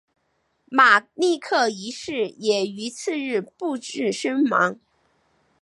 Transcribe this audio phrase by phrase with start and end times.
[0.65, 4.79] 马立克一世也于次日不治身亡。